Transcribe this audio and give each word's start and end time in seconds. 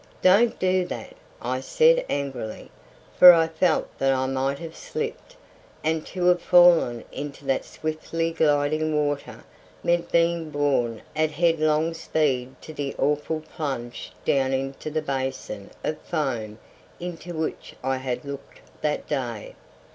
"Don't 0.23 0.57
do 0.57 0.83
that," 0.87 1.13
I 1.43 1.59
said 1.59 2.07
angrily, 2.09 2.71
for 3.19 3.31
I 3.33 3.47
felt 3.47 3.99
that 3.99 4.11
I 4.11 4.25
might 4.25 4.57
have 4.57 4.75
slipped, 4.75 5.35
and 5.83 6.03
to 6.07 6.25
have 6.25 6.41
fallen 6.41 7.03
into 7.11 7.45
that 7.45 7.65
swiftly 7.65 8.31
gliding 8.31 8.95
water 8.95 9.43
meant 9.83 10.11
being 10.11 10.49
borne 10.49 11.03
at 11.15 11.29
headlong 11.29 11.93
speed 11.93 12.59
to 12.63 12.73
the 12.73 12.95
awful 12.97 13.41
plunge 13.41 14.11
down 14.25 14.53
into 14.53 14.89
the 14.89 15.03
basin 15.03 15.69
of 15.83 15.99
foam 16.01 16.57
into 16.99 17.35
which 17.35 17.75
I 17.83 17.97
had 17.97 18.25
looked 18.25 18.61
that 18.81 19.05
day. 19.07 19.53